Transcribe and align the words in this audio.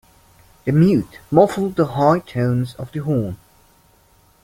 The 0.65 0.71
mute 0.71 1.19
muffled 1.29 1.75
the 1.75 1.85
high 1.85 2.17
tones 2.17 2.73
of 2.79 2.91
the 2.91 3.01
horn. 3.01 3.37